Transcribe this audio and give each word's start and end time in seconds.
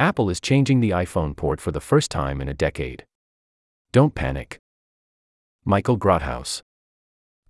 Apple 0.00 0.30
is 0.30 0.40
changing 0.40 0.80
the 0.80 0.92
iPhone 0.92 1.36
port 1.36 1.60
for 1.60 1.72
the 1.72 1.78
first 1.78 2.10
time 2.10 2.40
in 2.40 2.48
a 2.48 2.54
decade. 2.54 3.04
Don't 3.92 4.14
panic. 4.14 4.58
Michael 5.62 5.98
Grothaus. 5.98 6.62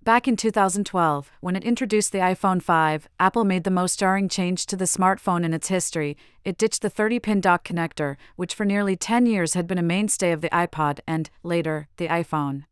Back 0.02 0.26
in 0.26 0.34
2012, 0.36 1.30
when 1.40 1.54
it 1.54 1.62
introduced 1.62 2.10
the 2.10 2.18
iPhone 2.18 2.60
5, 2.60 3.08
Apple 3.20 3.44
made 3.44 3.62
the 3.62 3.70
most 3.70 4.00
jarring 4.00 4.28
change 4.28 4.66
to 4.66 4.76
the 4.76 4.86
smartphone 4.86 5.44
in 5.44 5.54
its 5.54 5.68
history. 5.68 6.16
It 6.44 6.58
ditched 6.58 6.82
the 6.82 6.90
30 6.90 7.20
pin 7.20 7.40
dock 7.40 7.62
connector, 7.62 8.16
which 8.34 8.56
for 8.56 8.64
nearly 8.64 8.96
10 8.96 9.26
years 9.26 9.54
had 9.54 9.68
been 9.68 9.78
a 9.78 9.82
mainstay 9.82 10.32
of 10.32 10.40
the 10.40 10.50
iPod 10.50 10.98
and, 11.06 11.30
later, 11.44 11.86
the 11.98 12.08
iPhone. 12.08 12.64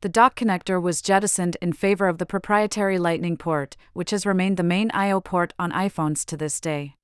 The 0.00 0.08
dock 0.08 0.34
connector 0.34 0.82
was 0.82 1.02
jettisoned 1.02 1.56
in 1.62 1.72
favor 1.72 2.08
of 2.08 2.18
the 2.18 2.26
proprietary 2.26 2.98
Lightning 2.98 3.36
port, 3.36 3.76
which 3.92 4.10
has 4.10 4.26
remained 4.26 4.56
the 4.56 4.64
main 4.64 4.90
I.O. 4.90 5.20
port 5.20 5.54
on 5.56 5.70
iPhones 5.70 6.24
to 6.24 6.36
this 6.36 6.60
day. 6.60 6.96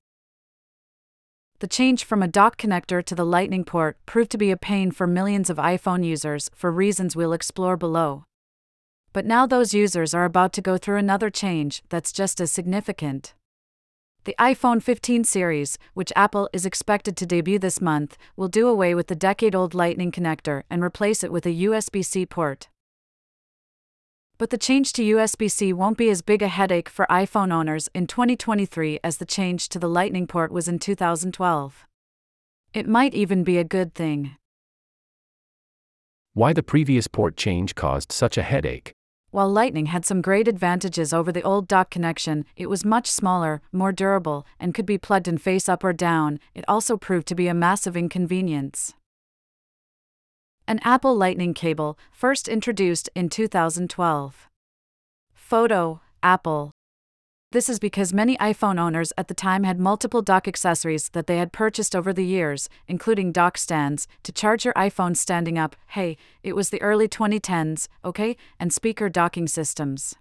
The 1.65 1.69
change 1.69 2.05
from 2.05 2.23
a 2.23 2.29
dock 2.29 2.59
connector 2.59 3.03
to 3.03 3.15
the 3.15 3.25
Lightning 3.25 3.65
port 3.65 3.97
proved 4.05 4.31
to 4.33 4.37
be 4.37 4.51
a 4.51 4.57
pain 4.59 4.91
for 4.91 5.07
millions 5.07 5.49
of 5.49 5.57
iPhone 5.57 6.05
users 6.05 6.51
for 6.55 6.71
reasons 6.71 7.17
we'll 7.17 7.33
explore 7.33 7.79
below. 7.79 8.27
But 9.15 9.25
now 9.25 9.47
those 9.47 9.73
users 9.73 10.13
are 10.13 10.27
about 10.27 10.53
to 10.53 10.61
go 10.61 10.77
through 10.77 10.99
another 10.99 11.31
change 11.31 11.83
that's 11.89 12.13
just 12.13 12.39
as 12.39 12.53
significant. 12.53 13.33
The 14.25 14.37
iPhone 14.39 14.83
15 14.83 15.25
series, 15.25 15.79
which 15.95 16.13
Apple 16.15 16.51
is 16.53 16.67
expected 16.67 17.17
to 17.17 17.25
debut 17.25 17.59
this 17.59 17.81
month, 17.81 18.19
will 18.37 18.49
do 18.49 18.69
away 18.69 18.95
with 18.95 19.07
the 19.07 19.17
decade 19.17 19.55
old 19.55 19.73
Lightning 19.73 20.13
connector 20.13 20.65
and 20.69 20.85
replace 20.85 21.25
it 21.25 21.33
with 21.33 21.47
a 21.47 21.63
USB 21.65 22.05
C 22.05 22.27
port. 22.27 22.69
But 24.37 24.51
the 24.51 24.59
change 24.59 24.93
to 24.95 25.03
USB 25.03 25.49
C 25.49 25.73
won't 25.73 25.97
be 25.97 26.11
as 26.11 26.21
big 26.21 26.43
a 26.43 26.49
headache 26.49 26.89
for 26.89 27.07
iPhone 27.09 27.53
owners 27.53 27.89
in 27.95 28.09
2023 28.09 28.99
as 29.05 29.19
the 29.19 29.25
change 29.25 29.69
to 29.69 29.79
the 29.79 29.89
Lightning 29.89 30.27
port 30.27 30.51
was 30.51 30.67
in 30.67 30.81
2012. 30.81 31.87
It 32.73 32.89
might 32.89 33.15
even 33.15 33.45
be 33.45 33.59
a 33.59 33.65
good 33.65 33.95
thing. 33.95 34.37
Why 36.33 36.53
the 36.53 36.65
previous 36.65 37.07
port 37.07 37.37
change 37.37 37.77
caused 37.77 38.11
such 38.11 38.37
a 38.37 38.43
headache. 38.43 38.93
While 39.31 39.51
Lightning 39.51 39.87
had 39.87 40.05
some 40.05 40.21
great 40.21 40.49
advantages 40.49 41.13
over 41.13 41.31
the 41.31 41.43
old 41.43 41.69
dock 41.69 41.91
connection, 41.91 42.45
it 42.57 42.67
was 42.67 42.85
much 42.85 43.09
smaller, 43.09 43.63
more 43.71 43.93
durable, 43.93 44.45
and 44.59 44.75
could 44.75 44.87
be 44.87 44.99
plugged 44.99 45.29
in 45.29 45.39
face 45.39 45.69
up 45.69 45.85
or 45.85 45.93
down, 45.93 46.41
it 46.55 46.65
also 46.67 46.97
proved 46.97 47.29
to 47.29 47.37
be 47.37 47.47
a 47.47 47.55
massive 47.55 47.97
inconvenience. 47.97 48.95
An 50.67 50.81
Apple 50.83 51.15
Lightning 51.15 51.53
cable, 51.53 51.99
first 52.11 52.49
introduced 52.49 53.11
in 53.15 53.29
2012. 53.29 54.49
Photo 55.35 56.01
Apple. 56.23 56.71
This 57.53 57.69
is 57.69 57.79
because 57.79 58.15
many 58.15 58.39
iPhone 58.39 58.81
owners 58.81 59.13
at 59.19 59.29
the 59.29 59.35
time 59.35 59.65
had 59.65 59.79
multiple 59.79 60.23
dock 60.23 60.49
accessories 60.49 61.11
that 61.11 61.27
they 61.27 61.37
had 61.37 61.53
purchased 61.53 61.95
over 61.95 62.15
the 62.15 62.25
years, 62.25 62.71
including 62.89 63.31
dock 63.31 63.59
stands, 63.59 64.09
to 64.23 64.33
charge 64.33 64.65
your 64.65 64.73
iPhone 64.73 65.15
standing 65.19 65.59
up, 65.59 65.77
hey, 65.89 66.17
it 66.43 66.57
was 66.57 66.71
the 66.71 66.81
early 66.81 67.09
2010s, 67.09 67.87
okay, 68.03 68.35
and 68.59 68.73
speaker 68.73 69.11
docking 69.11 69.47
systems. 69.47 70.15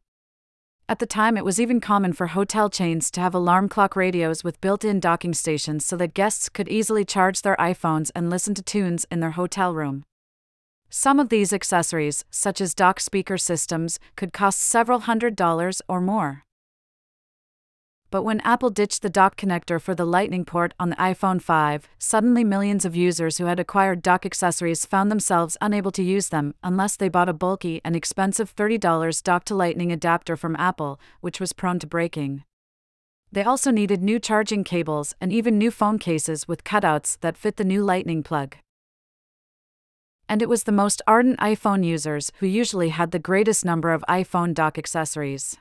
At 0.89 0.99
the 0.99 1.05
time, 1.05 1.37
it 1.37 1.45
was 1.45 1.57
even 1.61 1.79
common 1.79 2.11
for 2.11 2.27
hotel 2.27 2.69
chains 2.69 3.09
to 3.11 3.21
have 3.21 3.33
alarm 3.33 3.69
clock 3.69 3.95
radios 3.95 4.43
with 4.43 4.59
built 4.59 4.83
in 4.83 4.99
docking 4.99 5.33
stations 5.33 5.85
so 5.85 5.95
that 5.95 6.13
guests 6.13 6.49
could 6.49 6.67
easily 6.67 7.05
charge 7.05 7.43
their 7.43 7.55
iPhones 7.55 8.11
and 8.13 8.29
listen 8.29 8.53
to 8.55 8.61
tunes 8.61 9.05
in 9.09 9.21
their 9.21 9.31
hotel 9.31 9.73
room. 9.73 10.03
Some 10.95 11.19
of 11.19 11.29
these 11.29 11.51
accessories, 11.51 12.23
such 12.29 12.61
as 12.61 12.75
dock 12.75 12.99
speaker 12.99 13.35
systems, 13.35 13.99
could 14.15 14.31
cost 14.31 14.59
several 14.59 14.99
hundred 14.99 15.35
dollars 15.35 15.81
or 15.87 15.99
more. 15.99 16.43
But 18.11 18.21
when 18.21 18.41
Apple 18.41 18.69
ditched 18.69 19.01
the 19.01 19.09
dock 19.09 19.35
connector 19.35 19.81
for 19.81 19.95
the 19.95 20.05
Lightning 20.05 20.45
port 20.45 20.75
on 20.79 20.91
the 20.91 20.95
iPhone 20.97 21.41
5, 21.41 21.89
suddenly 21.97 22.43
millions 22.43 22.85
of 22.85 22.95
users 22.95 23.39
who 23.39 23.45
had 23.45 23.59
acquired 23.59 24.03
dock 24.03 24.23
accessories 24.23 24.85
found 24.85 25.09
themselves 25.09 25.57
unable 25.61 25.89
to 25.93 26.03
use 26.03 26.29
them 26.29 26.53
unless 26.61 26.95
they 26.95 27.09
bought 27.09 27.27
a 27.27 27.33
bulky 27.33 27.81
and 27.83 27.95
expensive 27.95 28.55
$30 28.55 29.23
dock 29.23 29.45
to 29.45 29.55
Lightning 29.55 29.91
adapter 29.91 30.37
from 30.37 30.55
Apple, 30.57 30.99
which 31.21 31.39
was 31.39 31.53
prone 31.53 31.79
to 31.79 31.87
breaking. 31.87 32.43
They 33.31 33.41
also 33.41 33.71
needed 33.71 34.03
new 34.03 34.19
charging 34.19 34.63
cables 34.63 35.15
and 35.19 35.33
even 35.33 35.57
new 35.57 35.71
phone 35.71 35.97
cases 35.97 36.47
with 36.47 36.63
cutouts 36.63 37.17
that 37.21 37.35
fit 37.35 37.55
the 37.55 37.63
new 37.63 37.83
Lightning 37.83 38.21
plug 38.21 38.57
and 40.33 40.41
it 40.41 40.49
was 40.49 40.63
the 40.63 40.71
most 40.71 40.99
ardent 41.05 41.37
iPhone 41.37 41.85
users 41.85 42.31
who 42.37 42.47
usually 42.47 42.89
had 42.89 43.11
the 43.11 43.19
greatest 43.19 43.63
number 43.63 43.91
of 43.91 44.03
iPhone 44.09 44.51
dock 44.51 44.79
accessories. 44.79 45.57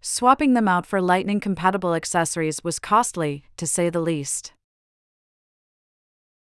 Swapping 0.00 0.54
them 0.54 0.66
out 0.66 0.86
for 0.86 1.02
Lightning 1.02 1.38
compatible 1.38 1.92
accessories 1.94 2.64
was 2.64 2.78
costly, 2.78 3.44
to 3.58 3.66
say 3.66 3.90
the 3.90 4.00
least. 4.00 4.54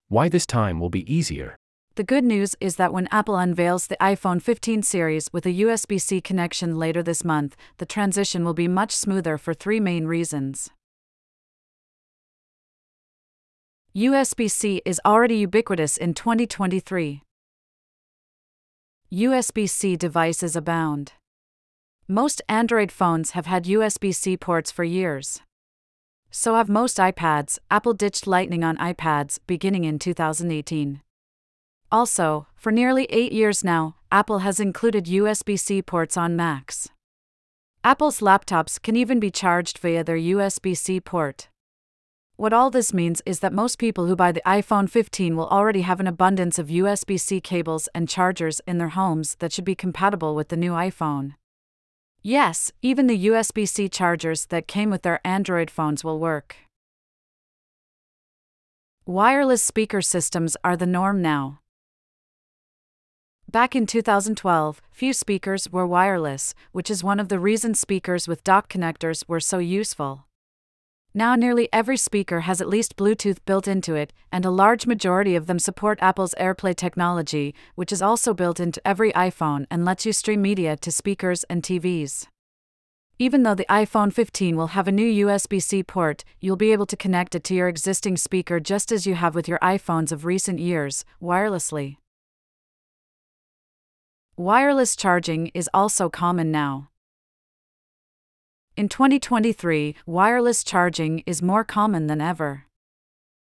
Why 0.09 0.29
this 0.29 0.45
time 0.45 0.79
will 0.79 0.91
be 0.91 1.11
easier. 1.11 1.57
The 1.95 2.05
good 2.05 2.25
news 2.25 2.57
is 2.61 2.77
that 2.77 2.93
when 2.93 3.09
Apple 3.11 3.37
unveils 3.37 3.87
the 3.87 3.97
iPhone 4.03 4.43
15 4.43 4.83
series 4.83 5.33
with 5.33 5.47
a 5.47 5.61
USB 5.65 5.99
C 5.99 6.21
connection 6.21 6.79
later 6.79 7.03
this 7.03 7.25
month, 7.25 7.57
the 7.79 7.87
transition 7.87 8.45
will 8.45 8.53
be 8.53 8.69
much 8.69 8.95
smoother 8.95 9.39
for 9.39 9.55
three 9.55 9.81
main 9.81 10.05
reasons. 10.05 10.69
USB 13.97 14.51
C 14.51 14.83
is 14.85 15.01
already 15.07 15.37
ubiquitous 15.37 15.97
in 15.97 16.13
2023. 16.13 17.23
USB 19.13 19.69
C 19.69 19.97
devices 19.97 20.55
abound. 20.55 21.15
Most 22.07 22.41
Android 22.49 22.93
phones 22.93 23.33
have 23.33 23.47
had 23.47 23.65
USB 23.65 24.15
C 24.15 24.37
ports 24.37 24.71
for 24.71 24.85
years. 24.85 25.41
So 26.31 26.55
have 26.55 26.69
most 26.69 26.97
iPads. 26.99 27.59
Apple 27.73 27.93
ditched 27.93 28.29
Lightning 28.29 28.63
on 28.63 28.77
iPads 28.77 29.41
beginning 29.49 29.83
in 29.83 29.99
2018. 29.99 31.01
Also, 31.91 32.47
for 32.55 32.71
nearly 32.71 33.07
eight 33.11 33.33
years 33.33 33.65
now, 33.65 33.97
Apple 34.13 34.41
has 34.41 34.61
included 34.61 35.07
USB 35.07 35.59
C 35.59 35.83
ports 35.83 36.17
on 36.17 36.37
Macs. 36.37 36.89
Apple's 37.83 38.21
laptops 38.21 38.81
can 38.81 38.95
even 38.95 39.19
be 39.19 39.33
charged 39.33 39.79
via 39.79 40.05
their 40.05 40.19
USB 40.19 40.77
C 40.77 41.01
port. 41.01 41.49
What 42.41 42.55
all 42.55 42.71
this 42.71 42.95
means 42.95 43.21
is 43.27 43.41
that 43.41 43.53
most 43.53 43.79
people 43.79 44.07
who 44.07 44.17
buy 44.17 44.33
the 44.33 44.41
iPhone 44.47 44.89
15 44.89 45.37
will 45.37 45.49
already 45.49 45.83
have 45.83 46.01
an 46.01 46.07
abundance 46.07 46.59
of 46.59 46.69
USB 46.69 47.21
C 47.21 47.39
cables 47.39 47.87
and 47.95 48.09
chargers 48.09 48.63
in 48.67 48.79
their 48.79 48.89
homes 48.89 49.35
that 49.41 49.53
should 49.53 49.67
be 49.67 49.75
compatible 49.75 50.35
with 50.35 50.49
the 50.49 50.57
new 50.57 50.73
iPhone. 50.73 51.35
Yes, 52.23 52.73
even 52.81 53.09
the 53.09 53.27
USB 53.27 53.69
C 53.69 53.91
chargers 53.91 54.47
that 54.47 54.67
came 54.67 54.89
with 54.89 55.03
their 55.03 55.21
Android 55.23 55.71
phones 55.71 56.03
will 56.03 56.19
work. 56.19 56.57
Wireless 59.05 59.63
speaker 59.63 60.01
systems 60.01 60.57
are 60.65 60.79
the 60.79 60.87
norm 60.87 61.21
now. 61.21 61.61
Back 63.51 63.77
in 63.77 63.85
2012, 63.85 64.81
few 64.91 65.13
speakers 65.13 65.71
were 65.71 65.87
wireless, 65.87 66.55
which 66.73 66.91
is 66.91 67.05
one 67.05 67.21
of 67.21 67.29
the 67.29 67.39
reasons 67.39 67.79
speakers 67.79 68.27
with 68.27 68.43
dock 68.45 68.73
connectors 68.73 69.29
were 69.29 69.41
so 69.41 69.59
useful. 69.59 70.25
Now, 71.13 71.35
nearly 71.35 71.69
every 71.73 71.97
speaker 71.97 72.41
has 72.41 72.61
at 72.61 72.69
least 72.69 72.97
Bluetooth 72.97 73.39
built 73.45 73.67
into 73.67 73.97
it, 73.97 74.13
and 74.31 74.45
a 74.45 74.51
large 74.51 74.87
majority 74.87 75.35
of 75.35 75.47
them 75.47 75.59
support 75.59 75.99
Apple's 76.01 76.37
AirPlay 76.39 76.77
technology, 76.77 77.53
which 77.75 77.91
is 77.91 78.01
also 78.01 78.33
built 78.33 78.61
into 78.61 78.81
every 78.87 79.13
iPhone 79.13 79.67
and 79.73 79.85
lets 79.85 80.07
you 80.07 80.13
stream 80.13 80.41
media 80.41 80.77
to 80.77 80.93
speakers 80.93 81.43
and 81.45 81.65
TVs. 81.65 82.29
Even 83.19 83.43
though 83.43 83.57
the 83.57 83.67
iPhone 83.69 84.13
15 84.13 84.57
will 84.57 84.69
have 84.69 84.87
a 84.87 84.93
new 84.93 85.27
USB 85.27 85.61
C 85.61 85.83
port, 85.83 86.25
you'll 86.41 86.57
be 86.57 86.71
able 86.71 86.87
to 86.87 86.97
connect 86.97 87.35
it 87.35 87.43
to 87.45 87.55
your 87.55 87.69
existing 87.69 88.17
speaker 88.17 88.61
just 88.61 88.93
as 88.93 89.05
you 89.05 89.15
have 89.17 89.35
with 89.35 89.49
your 89.49 89.59
iPhones 89.59 90.13
of 90.13 90.25
recent 90.25 90.61
years, 90.61 91.05
wirelessly. 91.21 91.97
Wireless 94.37 94.95
charging 94.95 95.49
is 95.49 95.69
also 95.75 96.09
common 96.09 96.53
now. 96.53 96.89
In 98.81 98.89
2023, 98.89 99.95
wireless 100.07 100.65
charging 100.65 101.19
is 101.27 101.43
more 101.43 101.65
common 101.65 102.07
than 102.07 102.23
ever. 102.23 102.65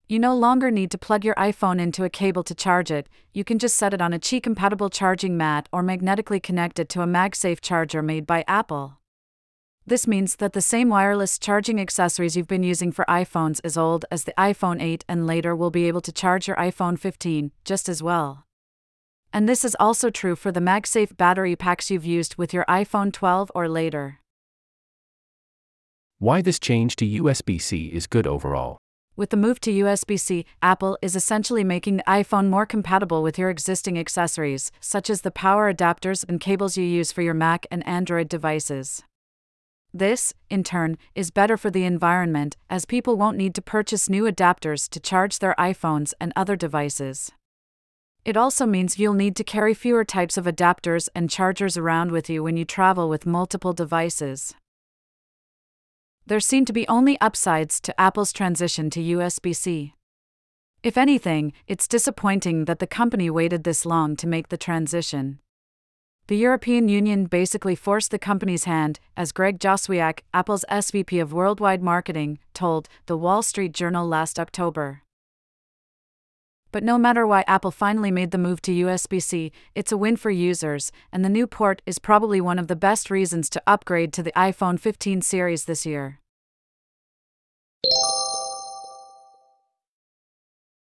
You 0.07 0.21
no 0.21 0.33
longer 0.33 0.71
need 0.71 0.93
to 0.93 0.97
plug 0.97 1.25
your 1.25 1.35
iPhone 1.35 1.81
into 1.81 2.05
a 2.05 2.09
cable 2.09 2.45
to 2.45 2.55
charge 2.55 2.93
it, 2.93 3.09
you 3.33 3.43
can 3.43 3.59
just 3.59 3.75
set 3.75 3.93
it 3.93 4.01
on 4.01 4.13
a 4.13 4.21
Qi 4.21 4.41
compatible 4.41 4.91
charging 4.91 5.37
mat 5.37 5.69
or 5.73 5.83
magnetically 5.83 6.39
connect 6.39 6.79
it 6.79 6.89
to 6.91 7.03
a 7.03 7.07
MagSafe 7.07 7.61
charger 7.61 8.01
made 8.01 8.29
by 8.29 8.45
Apple. 8.47 9.01
This 9.85 10.07
means 10.07 10.37
that 10.37 10.53
the 10.53 10.61
same 10.61 10.89
wireless 10.89 11.37
charging 11.37 11.81
accessories 11.81 12.37
you've 12.37 12.47
been 12.47 12.63
using 12.63 12.93
for 12.93 13.05
iPhones 13.09 13.61
as 13.65 13.77
old 13.77 14.05
as 14.13 14.23
the 14.23 14.35
iPhone 14.39 14.81
8 14.81 15.05
and 15.09 15.27
later 15.27 15.57
will 15.57 15.73
be 15.73 15.89
able 15.89 16.03
to 16.03 16.13
charge 16.13 16.47
your 16.47 16.57
iPhone 16.59 16.97
15 16.97 17.51
just 17.65 17.89
as 17.89 18.01
well. 18.01 18.47
And 19.33 19.49
this 19.49 19.65
is 19.65 19.77
also 19.81 20.11
true 20.11 20.37
for 20.37 20.53
the 20.53 20.61
MagSafe 20.61 21.17
battery 21.17 21.57
packs 21.57 21.91
you've 21.91 22.07
used 22.07 22.37
with 22.37 22.55
your 22.55 22.65
iPhone 22.67 23.13
12 23.13 23.51
or 23.53 23.69
later. 23.69 24.21
Why 26.25 26.41
this 26.41 26.59
change 26.59 26.97
to 26.97 27.07
USB 27.21 27.61
C 27.61 27.89
is 27.89 28.07
good 28.07 28.27
overall. 28.27 28.79
With 29.15 29.29
the 29.29 29.37
move 29.37 29.61
to 29.61 29.71
USB 29.71 30.19
C, 30.19 30.47
Apple 30.63 30.97
is 31.03 31.15
essentially 31.15 31.65
making 31.65 31.99
the 31.99 32.05
iPhone 32.05 32.49
more 32.49 32.65
compatible 32.65 33.23
with 33.23 33.39
your 33.39 33.51
existing 33.51 33.99
accessories, 33.99 34.73
such 34.81 35.11
as 35.11 35.21
the 35.21 35.31
power 35.31 35.71
adapters 35.71 36.25
and 36.27 36.41
cables 36.41 36.79
you 36.79 36.85
use 36.87 37.13
for 37.13 37.21
your 37.21 37.35
Mac 37.35 37.67
and 37.71 37.87
Android 37.87 38.31
devices. 38.31 39.03
This, 39.93 40.33
in 40.49 40.65
turn, 40.65 40.97
is 41.15 41.31
better 41.31 41.59
for 41.59 41.71
the 41.71 41.85
environment, 41.85 42.57
as 42.71 42.87
people 42.87 43.19
won't 43.19 43.37
need 43.37 43.55
to 43.57 43.61
purchase 43.61 44.09
new 44.09 44.23
adapters 44.23 44.89
to 44.89 45.01
charge 45.01 45.41
their 45.41 45.55
iPhones 45.59 46.15
and 46.23 46.33
other 46.35 46.57
devices. 46.57 47.33
It 48.25 48.39
also 48.39 48.65
means 48.65 48.99
you'll 48.99 49.13
need 49.13 49.37
to 49.37 49.45
carry 49.45 49.75
fewer 49.75 50.07
types 50.07 50.39
of 50.39 50.47
adapters 50.47 51.11
and 51.15 51.29
chargers 51.29 51.77
around 51.77 52.13
with 52.13 52.31
you 52.31 52.43
when 52.43 52.57
you 52.57 52.65
travel 52.65 53.11
with 53.11 53.27
multiple 53.27 53.75
devices. 53.75 54.55
There 56.27 56.41
seem 56.41 56.65
to 56.65 56.73
be 56.73 56.89
only 56.89 57.21
upsides 57.21 57.79
to 57.81 58.01
Apple's 58.01 58.33
transition 58.33 58.89
to 58.91 59.01
USB 59.01 59.55
C. 59.55 59.93
If 60.83 60.97
anything, 60.97 61.53
it's 61.67 61.87
disappointing 61.87 62.65
that 62.65 62.79
the 62.79 62.87
company 62.87 63.29
waited 63.29 63.65
this 63.65 63.85
long 63.85 64.17
to 64.17 64.27
make 64.27 64.49
the 64.49 64.57
transition. 64.57 65.41
The 66.29 66.39
European 66.39 66.89
Union 66.89 67.27
basically 67.27 67.75
forced 67.75 68.11
the 68.11 68.19
company's 68.19 68.65
hand, 68.65 69.01
as 69.19 69.33
Greg 69.33 69.59
Joswiak, 69.59 70.21
Apple's 70.33 70.65
SVP 70.71 71.21
of 71.21 71.35
Worldwide 71.35 71.83
Marketing, 71.83 72.39
told 72.55 72.89
The 73.05 73.19
Wall 73.19 73.43
Street 73.43 73.73
Journal 73.73 74.09
last 74.09 74.41
October. 74.41 75.03
But 76.75 76.83
no 76.83 76.99
matter 76.99 77.25
why 77.25 77.45
Apple 77.47 77.71
finally 77.71 78.11
made 78.11 78.33
the 78.33 78.37
move 78.37 78.61
to 78.63 78.73
USB 78.73 79.23
C, 79.23 79.53
it's 79.77 79.93
a 79.93 79.97
win 79.97 80.17
for 80.17 80.33
users, 80.33 80.91
and 81.13 81.25
the 81.25 81.29
new 81.29 81.47
port 81.47 81.81
is 81.87 82.01
probably 82.01 82.41
one 82.41 82.59
of 82.59 82.67
the 82.67 82.75
best 82.75 83.13
reasons 83.13 83.49
to 83.51 83.63
upgrade 83.65 84.13
to 84.15 84.25
the 84.25 84.33
iPhone 84.33 84.81
15 84.81 85.23
series 85.23 85.67
this 85.67 85.87
year. 85.87 86.19